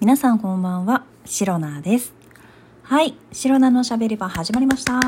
[0.00, 2.14] 皆さんこんばんは、シロナです。
[2.84, 5.00] はい、シロナのしゃべり場始まりました。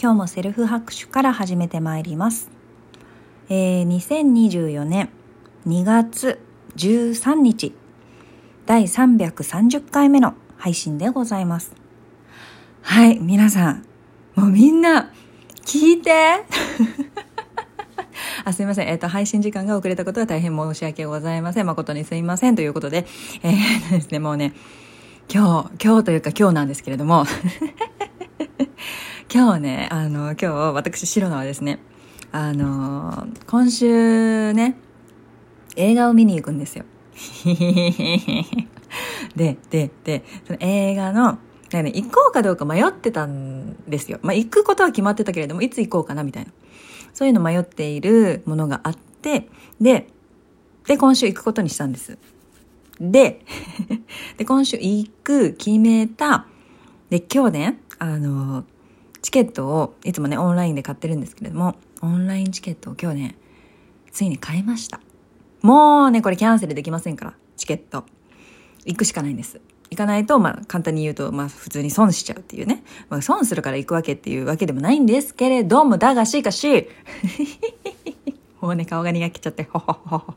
[0.00, 2.50] 今日もセルフ拍手から始めてまいります。
[3.50, 5.10] えー、2024年
[5.68, 6.40] 2月
[6.76, 7.74] 13日、
[8.64, 11.74] 第330回目の配信でございます。
[12.80, 13.84] はい、皆さん、
[14.36, 15.12] もうみんな、
[15.66, 16.46] 聞いて
[18.46, 18.88] あすいません。
[18.88, 21.66] えっ、と、配信時間が遅れたことは大変申し訳ございません。
[21.66, 22.56] 誠にすいません。
[22.56, 23.06] ということで、
[23.42, 24.52] えー、 ですね、もうね、
[25.32, 27.24] 今日、今日というか今日なんですけれども、
[29.32, 31.78] 今日ね、あの、今日、私、白野はですね、
[32.32, 34.76] あの、今週ね、
[35.76, 36.84] 映画を見に行くんですよ。
[39.36, 41.38] で、で、で、その映画の、
[41.72, 44.18] ね、行こうかどうか迷ってたんですよ。
[44.20, 46.52] まあ、行くことは決まってたけれども、いつ行こうかな、みたいな。
[47.14, 49.48] そういうの迷っているものがあって、
[49.80, 50.08] で、
[50.86, 52.18] で、今週行くことにしたんです。
[53.00, 53.40] で、
[54.36, 56.46] で、今週行く、決めた、
[57.08, 58.64] で、今日ね、あの、
[59.22, 63.38] チケットを、いつもね、オンラインで買ってるんですけれども、オンラインチケットを今日ね、
[64.12, 65.00] ついに買いました。
[65.62, 68.04] もうね、これキャンセルできませんから、チケット。
[68.84, 69.60] 行くしかないんです。
[69.90, 72.82] 行かないと、まあ、簡単に言うと、まあ、普通に損しちゃうっていうね。
[73.08, 76.88] まあ、損するから行くわけっていうわけでもないんですけれども、だがしかし、
[78.60, 80.34] もうね、顔が苦けちゃって、ほほほほ。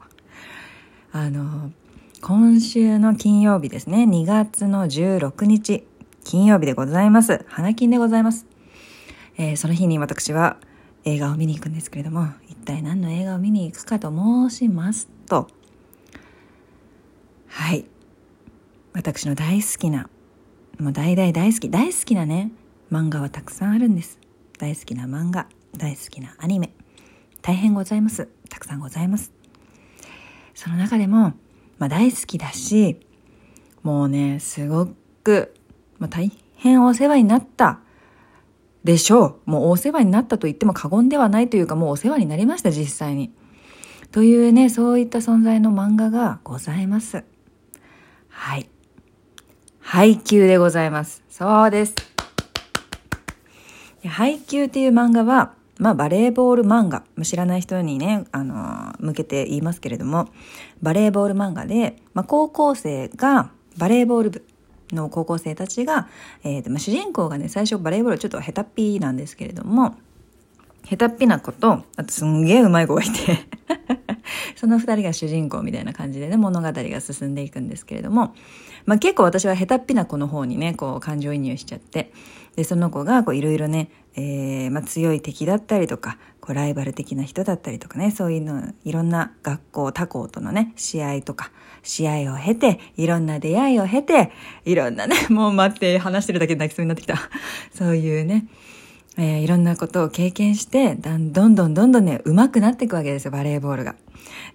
[1.14, 1.72] あの、
[2.22, 5.86] 今週の金曜日ですね、2月の16日、
[6.24, 7.46] 金曜日でございます。
[7.48, 8.46] 花金でございます。
[9.38, 10.58] えーその日に私は
[11.06, 15.48] 映画を見に行くんですけれども、一体何の映画を見に行くかと申しますと、
[17.48, 17.86] はい。
[18.98, 20.10] 私の大好きな、
[20.80, 22.52] もう大大大好き、大好きなね、
[22.92, 24.18] 漫画はたくさんあるんです。
[24.58, 25.46] 大好きな漫画、
[25.78, 26.74] 大好きなアニメ、
[27.44, 28.28] 大変ございます。
[28.50, 29.32] たくさんございます。
[30.56, 31.34] その中でも、
[31.78, 33.00] まあ大好きだし、
[33.84, 34.88] もうね、すご
[35.24, 35.54] く、
[36.00, 37.82] まあ大変お世話になった
[38.84, 39.52] でしょう。
[39.52, 43.32] もうお世話になったと言っても過言ではないというか、もうお世話になりました、実際に。
[44.12, 47.24] というね、そういった存在の漫画がございます。
[48.30, 48.68] はい。
[49.90, 51.24] 配給でございます。
[51.30, 51.96] そうです。
[54.06, 57.06] 配給っていう漫画は、まあバレーボール漫画。
[57.24, 60.28] 知らない人にね、あの向けて言いますけれども、
[60.82, 64.46] バレーボール漫画で、まあ高校生がバレーボール部
[64.92, 66.10] の高校生たちが、
[66.44, 69.96] えーとまあ、主人公がね、最初バレーボールちょっと下手っぴなんですけれども、
[70.84, 73.48] 下手っぴな子と、あとすんげえうまい子がいて、
[74.58, 78.34] その二人が主人公みたいな感じでね、物語が進んでいくんですけれども、
[78.86, 82.12] まあ結構私は下手っぴな子の方にね、こう感情移入しちゃって、
[82.56, 91.52] で、その子がこういろいろね、えー、まあ強い敵だったりとか、こうライバル的な人だったりとかね、そういうの、いろんな学校、他校とのね、試合とか、
[91.84, 94.32] 試合を経て、いろんな出会いを経て、
[94.66, 97.18] いろんなね、もう待って話してるだけで泣きそうになってきた。
[97.76, 98.48] そういうね、
[99.18, 103.96] えーいろんなことを経験して、だんどんどんどんどんね、上手くなっていくわけですよ、バレーボールが。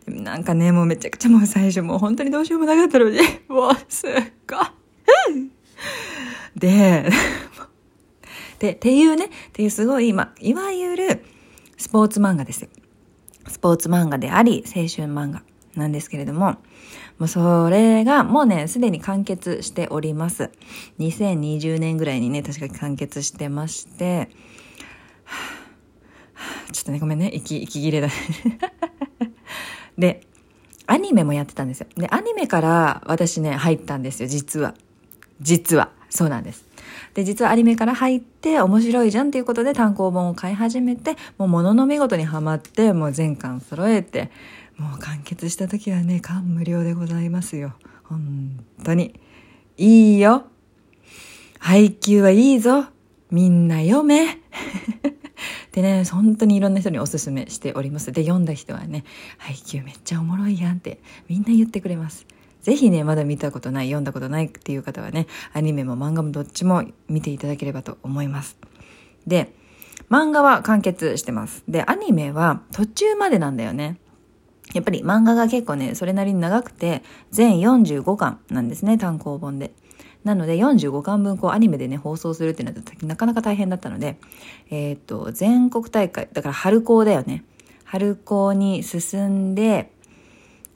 [0.07, 3.19] なんかね、もうめちゃくちゃもう最初もう本当にどうしようもなかったのに、
[3.49, 4.11] もうすっ
[4.49, 5.51] ごい。
[6.57, 7.11] で、
[8.61, 11.25] で、っていうね、っていうすごい、まあ、いわゆる
[11.77, 12.69] スポーツ漫画ですよ。
[13.49, 15.43] スポーツ漫画であり、青春漫画
[15.75, 16.57] なんですけれども、
[17.19, 20.51] もうそれがもうね、すでに完結しております。
[20.99, 24.29] 2020年ぐらいにね、確か完結してまして、
[25.25, 25.63] はぁ
[26.35, 28.09] はぁちょっとね、ごめんね、息、息切れだ。
[28.09, 28.13] ね
[29.97, 30.27] で、
[30.87, 31.87] アニメもやってたんですよ。
[31.97, 34.75] で、アニメから私ね、入ったんですよ、実は。
[35.41, 35.91] 実は。
[36.11, 36.67] そうなんです。
[37.15, 44.31] で、実はアニメから入って面白いじゃんっていうことで単行本を買い始めて、もう物の見事にはまって、もう全巻揃えて、
[44.77, 47.75] もう完結した時はね、感無量でございますよ。
[48.05, 49.21] 本当に。
[49.77, 50.45] いいよ。
[51.59, 52.87] 配給はいいぞ。
[53.31, 54.39] みんな読め。
[55.73, 58.13] でね、本当にいろんな人におすすめしております。
[58.13, 59.05] で、読んだ人はね、
[59.39, 62.27] 配給めっちゃおもろいやんってみんな言ってくれます。
[62.63, 68.57] ぜひね、まだ見たことない、読んだことないっていう方はね、アニメも漫画もどっちも見ていただければと思います。
[69.27, 69.55] で、
[70.11, 71.65] 漫画は完結してます。
[71.69, 73.99] で、アニメは途中までなんだよね。
[74.75, 79.73] やっぱり漫画が結構ね、それなりに長くて、全45巻なんですね、単行本で。
[80.25, 84.19] なので、45巻分こうアニメでね、放送するってなるとなかなか大変だったので、
[84.71, 87.45] えっ、と、全国大会、だから春高だよね。
[87.85, 89.93] 春高に進んで、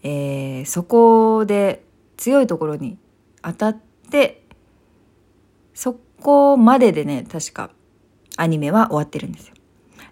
[0.03, 1.85] えーそこで
[2.17, 2.99] 強いところに
[3.43, 3.79] 当たっ
[4.11, 4.43] て、
[5.75, 7.71] そこまででね、確か
[8.37, 9.56] アニメは終わってるんですよ。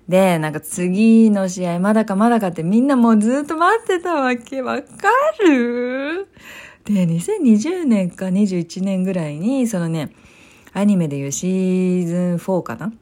[0.08, 4.60] で、なんか次の試合まだかまだかってみんなもうずっと待ってたわけ。
[4.60, 4.86] わか
[5.46, 6.28] る？
[6.84, 10.14] で、2020年か21年ぐらいに、そのね、
[10.74, 12.92] アニメでいうシーズン4かな？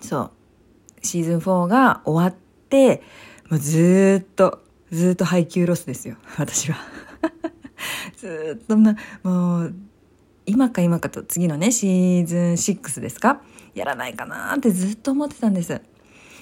[0.00, 0.30] そう。
[1.06, 2.36] シーズン4が終わっ
[2.68, 3.02] て、
[3.48, 4.60] もうずっと、
[4.90, 6.16] ずっと配給ロスですよ。
[6.36, 6.78] 私は。
[8.18, 9.74] ずっとな、もう、
[10.46, 13.40] 今か今かと次のね、シーズン6ですか？
[13.74, 15.80] やらないかなってずっと思ってたんです。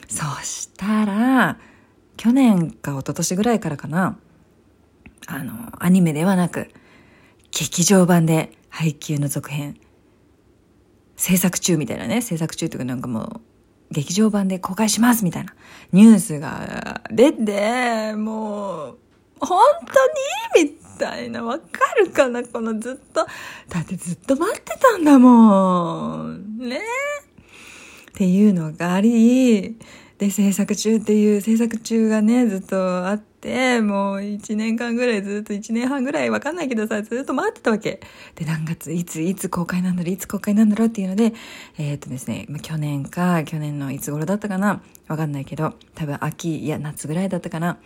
[0.08, 1.58] そしたら、
[2.16, 4.18] 去年か一昨年ぐらいからかな、
[5.26, 6.68] あの、アニメではなく、
[7.50, 9.78] 劇場版で配給の続編、
[11.16, 13.40] 制作中みたいなね、制作中というかなんかもう、
[13.90, 15.54] 劇場版で公開しますみたいな
[15.92, 18.98] ニュースが出て、もう、
[19.40, 19.58] 本
[20.54, 21.64] 当にみたいな、わか
[21.98, 23.26] るかなこのずっと。
[23.68, 26.58] だってずっと待ってたんだもん。
[26.58, 26.80] ね
[28.16, 29.76] っていうのがあり、
[30.16, 38.00] で、制作中っていう、制作中がね、ずっとあって、もう1年間ぐらい、ずっと1年半ぐらいわかんないけどさ、ずっと待ってたわけ。
[38.34, 41.34] で、何月、いつ、いつ公開なんだろう、いつ公開なんだろうっていうので、
[41.76, 47.76] えー、っとですね、去年か、去年のいつ頃だったかな、わかんないけど、多分秋、いや、夏ぐらいだったかな。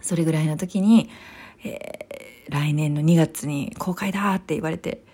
[0.00, 1.10] それぐらいの時に、
[1.62, 5.04] えー、来年の2月に公開だって言われて、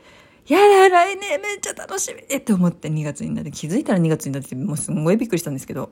[0.48, 5.90] やだ、来年めっちゃ楽しみって思って2月になって気づいたら2月になってもうすんごいびっくりしたんですけど。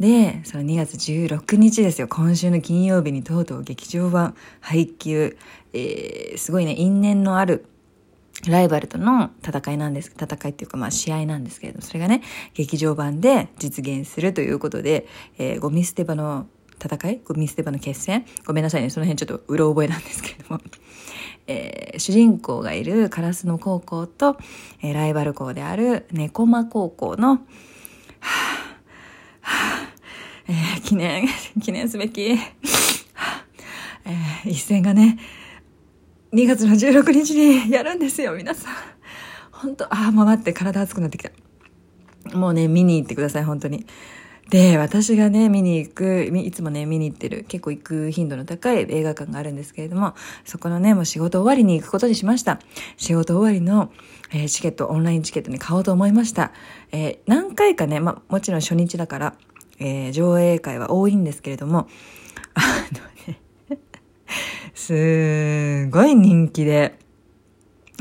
[0.00, 2.08] で、その2月16日ですよ。
[2.08, 5.36] 今週の金曜日にとうとう劇場版配給、
[5.72, 7.66] えー、すごいね、因縁のある
[8.48, 10.12] ライバルとの戦いなんです。
[10.18, 12.22] 戦いっていうかまあ試合なんですけれども、それがね、
[12.54, 15.06] 劇場版で実現するということで、
[15.38, 16.46] えー、ゴミ捨て場の
[16.82, 17.20] 戦い？
[17.24, 18.24] ゴミ捨て場の決戦？
[18.46, 18.90] ごめんなさいね。
[18.90, 20.60] その辺ちょっとうろ覚えなんですけれども。
[21.46, 24.36] えー、主人公がいる烏野高校と、
[24.82, 27.40] えー、ライバル校である猫間高校の、はぁ、
[29.40, 31.28] はぁ、えー、記念、
[31.62, 32.42] 記念すべき、はぁ、
[34.04, 35.18] えー、一戦がね、
[36.32, 38.74] 2月の16日にやるんですよ、皆さん。
[39.50, 41.30] 本当ああ、もう待って、体熱くなってきた。
[42.36, 43.86] もうね、見に行ってください、本当に。
[44.52, 50.14] で、私がね、見に行く、いつもね、見に行ってる、結構行く頻度の高い映画館があるんですけれども、
[50.44, 52.60] そこのね、もう仕事終わりに行くことにしました。
[52.98, 53.90] 仕事終わりの、
[54.30, 56.52] えー、チケット、オンラインチケットに買おうと思いました。
[56.92, 59.34] えー、何回かね、まもちろん初日だから、
[59.78, 61.88] えー、上映会は多いんですけれども、
[62.52, 62.60] あ
[62.92, 63.40] のね、
[64.74, 66.98] すごい人気で、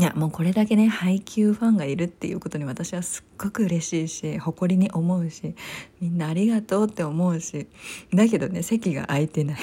[0.01, 5.53] いや、もうこれだけね、配給ファンがいるっていうことに私はすっごく嬉しいし、誇りに思うし、
[5.99, 7.67] みんなありがとうって思うし、
[8.11, 9.57] だけどね、席が空いてない。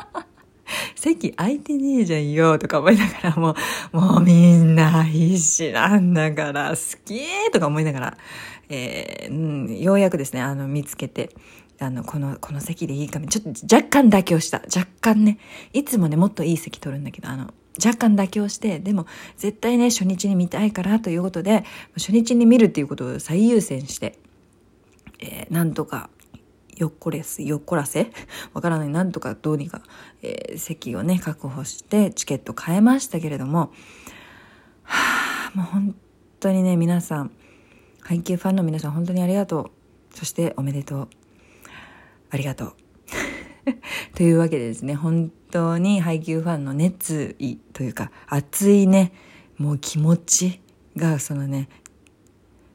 [0.96, 3.54] 席空いてねえじゃんよ、とか思いながら、も
[3.92, 7.20] う、もうみんな必死なんだから、好き
[7.52, 8.16] とか思いながら、
[8.70, 11.36] えー、うん、ようやくですね、あの、見つけて、
[11.78, 13.26] あの、この、この席でいいかも。
[13.26, 14.62] ちょっと若干妥協した。
[14.74, 15.38] 若干ね。
[15.74, 19.06] いつもね、もっといい席取るんだけど、あの、若干妥協して、でも
[19.36, 21.64] 絶対ね、初日に見たいからということで、
[21.94, 24.18] 初日に見るっていうことを最優先して、
[25.20, 26.10] えー、なんとか、
[26.76, 28.10] よっこれす、よっこらせ？
[28.54, 28.88] わからない。
[28.88, 29.82] なんとかどうにか、
[30.22, 33.72] えー、席をね、確保してチケット買えましたけれども、
[34.82, 35.94] はあ、もう本
[36.40, 37.30] 当にね、皆さん、
[38.00, 39.70] 配給ファンの皆さん本当にありがと
[40.12, 40.16] う。
[40.16, 41.08] そしておめでとう。
[42.30, 42.74] ありがとう。
[44.16, 49.12] というわけでですね、本当に配給ファンの熱意というか、熱いね、
[49.58, 50.60] もう気持ち
[50.96, 51.68] が、そのね、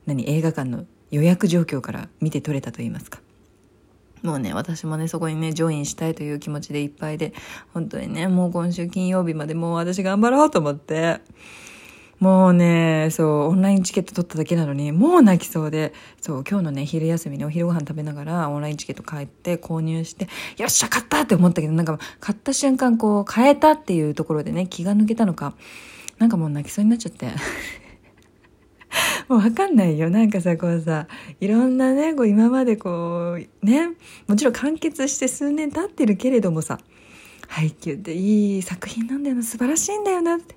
[0.06, 3.20] 何、映画館の予約状況から見て取れたと言いますか。
[4.22, 7.34] もうね、私もね、そこにね、ジョインしたいという気持ちでいっぱいで、
[7.74, 11.20] 本当にね、もう今週金曜日までもう私頑張ろうと思って、
[12.20, 25.56] もうね、そう、オンラインチケット取っただけなのに、もう泣きそうで、そう、今日のね、昼休みにお昼ご飯食べながら、オンラインチケット買って購入して、よっしゃ、買ったって思ったけど、なんか、買った瞬間、こう、買えたっていうところでね、気が抜けたのか、
[26.18, 27.28] なんかもう泣きそうになっちゃって。
[29.28, 30.10] もうわかんないよ。
[30.10, 31.08] なんかさ、こうさ、
[31.42, 33.90] いろんなね、こう今までこう、ね、
[34.28, 36.80] もちろん完結して数年経ってるけれどもさ、
[37.56, 40.56] 配給っていい作品なんだよな素晴らしいんだよなって。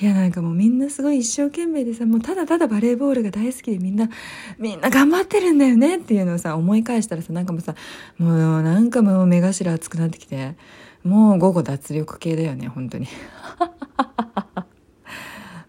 [0.00, 4.08] いやなんかもうみんなすごい一生懸命でさもうただただバレーボールが大好きでみんな
[4.56, 7.74] みんな頑張ってるんだよねっていうのをさ思い返したらさなんかもうさ
[8.18, 10.54] もうなんかもう目頭熱くなってきて
[11.02, 13.08] もう午後脱力系だよね本当に。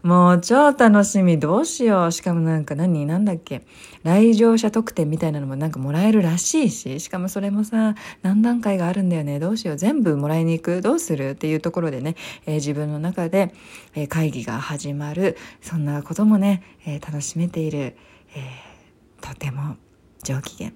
[0.03, 1.39] もう超楽しみ。
[1.39, 2.11] どうしよう。
[2.11, 3.63] しかもなんか何なんだっけ。
[4.03, 9.39] 来場者特典みたいなのもなんかもらえるらしいし、しかもそれもさ、何段階があるんだよね。
[9.39, 9.77] どうしよう。
[9.77, 13.53] 全部もらいに行くどうするっていうところでね、えー、自分の中で、
[13.95, 15.35] えー、会議が始まる。
[15.61, 17.79] そんなこともね、えー、楽しめている。
[17.79, 17.95] え
[19.21, 19.77] とても
[20.23, 20.71] 上機嫌。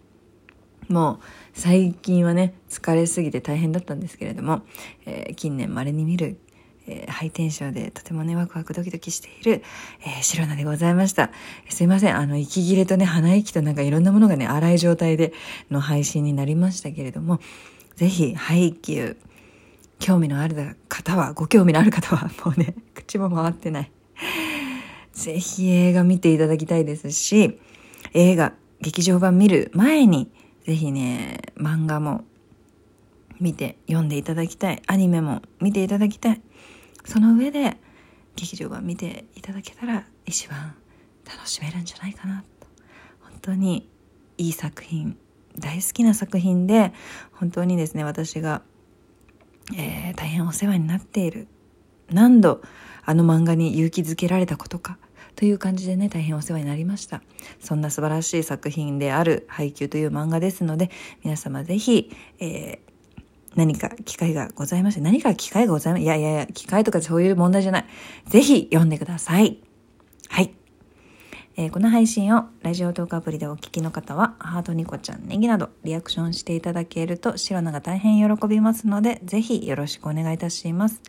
[0.89, 1.19] もう
[1.53, 4.63] 最近はね、疲れすぎて大変だったんですけれども、
[5.05, 6.37] え近年稀に見る
[6.87, 9.63] えー、ハイテンションでとてもね、ワクワクドキドキしている、
[10.01, 11.31] えー、シロナでございました。
[11.69, 15.33] すいません、あの、息切れとね、鼻息となんかいろんなものがね、荒い状態で
[15.69, 17.39] の配信になりましたけれども、
[17.95, 19.17] ぜひ、配給、
[19.99, 23.91] 興味のある方は、ご興味のある方は、もうね、 口も回ってない。
[25.13, 27.59] ぜひ映画見ていただきたいですし、
[28.13, 30.31] 映画、劇場版見る前に、
[30.65, 32.23] ぜひね、漫画も
[33.39, 34.81] 見て読んでいただきたい。
[34.87, 36.41] アニメも見ていただきたい。
[37.05, 37.77] その上で
[38.35, 40.75] 劇場版見ていただけたら一番
[41.25, 42.67] 楽しめるんじゃないかなと。
[43.21, 43.89] 本当に
[44.37, 45.17] いい作品、
[45.57, 46.93] 大好きな作品で、
[47.33, 48.61] 本当にですね、私が、
[49.77, 51.47] えー、大変お世話になっている。
[52.09, 52.61] 何度
[53.05, 54.97] あの漫画に勇気づけられたことか。
[55.35, 57.21] という感じでね、大変お世話になりました。
[57.59, 60.91] そんな素晴らしい作品である配給という漫画ですので、
[61.23, 62.90] 皆様ぜひ、えー、
[63.55, 67.85] 何か機会がございまして、何か機会がございまいやいやいや、機会とかそういう問題じゃない。
[68.27, 69.59] ぜひ読んでください。
[70.29, 70.53] はい。
[71.57, 81.01] えー、この配信をラジオトークアプリでお聞きの方は、ハートニコちゃん、ネギなどリアクションしていただけると、シロナが大変喜びますので、ぜひよろしくお願いいたします。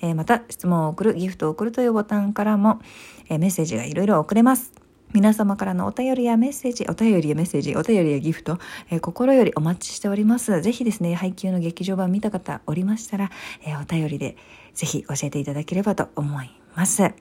[0.00, 2.80] えー、また、質問を送る、ギフトを送るというボタンからも、
[3.28, 4.83] えー、メッセージがいろいろ送れます。
[5.14, 8.58] 皆様からのお便りやメッセージ、お便りやメッセージ、お便りやギフト、
[8.90, 10.60] えー、心よりお待ちしております。
[10.60, 13.30] ぜひですね、配給の劇場版見た方おりましたら、
[13.64, 14.36] えー、お便りで
[14.74, 17.12] ぜひ教えていただければと思います。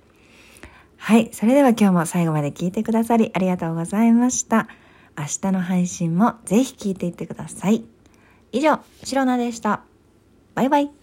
[0.97, 1.29] はい。
[1.33, 4.67] それでは今日も最後まで聞いてくださりありがとうございました。
[5.15, 7.85] 明日の配信もぜひ聞いていってください。
[8.51, 9.83] 以上、シロナでした。
[10.55, 11.02] バイバイ。